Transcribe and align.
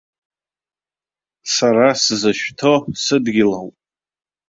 Сара 1.53 1.89
сзышәҭо 2.03 2.73
сыдгьыл 3.03 3.51
ауп. 3.59 3.75